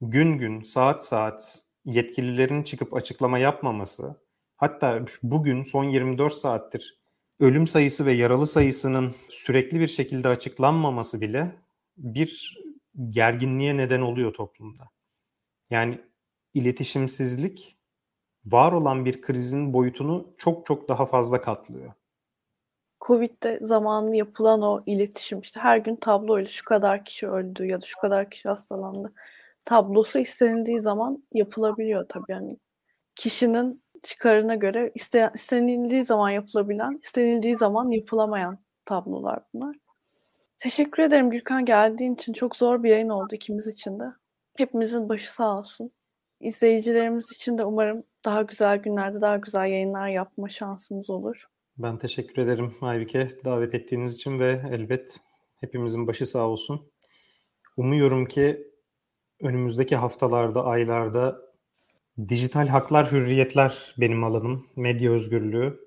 gün 0.00 0.38
gün, 0.38 0.62
saat 0.62 1.06
saat 1.06 1.58
yetkililerin 1.84 2.62
çıkıp 2.62 2.94
açıklama 2.94 3.38
yapmaması, 3.38 4.22
hatta 4.56 5.04
bugün 5.22 5.62
son 5.62 5.84
24 5.84 6.32
saattir 6.32 7.02
ölüm 7.42 7.66
sayısı 7.66 8.06
ve 8.06 8.12
yaralı 8.12 8.46
sayısının 8.46 9.14
sürekli 9.28 9.80
bir 9.80 9.86
şekilde 9.86 10.28
açıklanmaması 10.28 11.20
bile 11.20 11.52
bir 11.96 12.58
gerginliğe 13.08 13.76
neden 13.76 14.00
oluyor 14.00 14.32
toplumda. 14.34 14.84
Yani 15.70 16.00
iletişimsizlik 16.54 17.78
var 18.44 18.72
olan 18.72 19.04
bir 19.04 19.22
krizin 19.22 19.72
boyutunu 19.72 20.34
çok 20.36 20.66
çok 20.66 20.88
daha 20.88 21.06
fazla 21.06 21.40
katlıyor. 21.40 21.92
Covid'de 23.06 23.58
zamanlı 23.62 24.16
yapılan 24.16 24.62
o 24.62 24.82
iletişim 24.86 25.40
işte 25.40 25.60
her 25.60 25.78
gün 25.78 25.96
tabloyla 25.96 26.46
şu 26.46 26.64
kadar 26.64 27.04
kişi 27.04 27.28
öldü 27.28 27.66
ya 27.66 27.80
da 27.80 27.86
şu 27.86 28.00
kadar 28.00 28.30
kişi 28.30 28.48
hastalandı 28.48 29.12
tablosu 29.64 30.18
istenildiği 30.18 30.80
zaman 30.80 31.24
yapılabiliyor 31.32 32.06
tabii 32.08 32.32
yani 32.32 32.56
kişinin 33.16 33.82
çıkarına 34.02 34.54
göre 34.54 34.92
iste, 34.94 35.30
istenildiği 35.34 36.04
zaman 36.04 36.30
yapılabilen, 36.30 37.00
istenildiği 37.02 37.56
zaman 37.56 37.90
yapılamayan 37.90 38.58
tablolar 38.84 39.40
bunlar. 39.54 39.76
Teşekkür 40.58 41.02
ederim 41.02 41.30
Gürkan 41.30 41.64
geldiğin 41.64 42.14
için. 42.14 42.32
Çok 42.32 42.56
zor 42.56 42.82
bir 42.82 42.90
yayın 42.90 43.08
oldu 43.08 43.34
ikimiz 43.34 43.66
için 43.66 44.00
de. 44.00 44.04
Hepimizin 44.56 45.08
başı 45.08 45.32
sağ 45.32 45.58
olsun. 45.58 45.92
İzleyicilerimiz 46.40 47.32
için 47.32 47.58
de 47.58 47.64
umarım 47.64 48.04
daha 48.24 48.42
güzel 48.42 48.78
günlerde 48.78 49.20
daha 49.20 49.36
güzel 49.36 49.66
yayınlar 49.70 50.08
yapma 50.08 50.48
şansımız 50.48 51.10
olur. 51.10 51.46
Ben 51.78 51.98
teşekkür 51.98 52.42
ederim 52.42 52.74
Aybike 52.80 53.28
davet 53.44 53.74
ettiğiniz 53.74 54.14
için 54.14 54.38
ve 54.38 54.62
elbet 54.70 55.20
hepimizin 55.60 56.06
başı 56.06 56.26
sağ 56.26 56.48
olsun. 56.48 56.92
Umuyorum 57.76 58.26
ki 58.26 58.66
önümüzdeki 59.42 59.96
haftalarda, 59.96 60.64
aylarda 60.64 61.38
dijital 62.28 62.68
haklar, 62.68 63.12
hürriyetler 63.12 63.94
benim 63.98 64.24
alanım, 64.24 64.66
medya 64.76 65.12
özgürlüğü. 65.12 65.80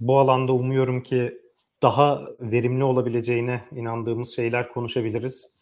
Bu 0.00 0.18
alanda 0.18 0.52
umuyorum 0.52 1.02
ki 1.02 1.40
daha 1.82 2.22
verimli 2.40 2.84
olabileceğine 2.84 3.60
inandığımız 3.70 4.36
şeyler 4.36 4.72
konuşabiliriz. 4.72 5.54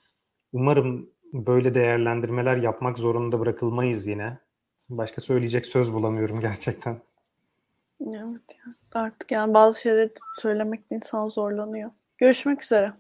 Umarım 0.53 1.11
böyle 1.33 1.75
değerlendirmeler 1.75 2.57
yapmak 2.57 2.99
zorunda 2.99 3.41
bırakılmayız 3.41 4.07
yine. 4.07 4.39
Başka 4.91 5.21
söyleyecek 5.21 5.67
söz 5.67 5.93
bulamıyorum 5.93 6.41
gerçekten. 6.41 6.97
Evet 8.01 8.43
ya 8.51 8.73
artık 8.93 9.31
yani 9.33 9.55
bazı 9.55 9.81
şeyleri 9.81 10.11
söylemekte 10.41 10.95
insan 10.97 11.29
zorlanıyor. 11.29 11.91
Görüşmek 12.19 12.65
üzere. 12.65 12.93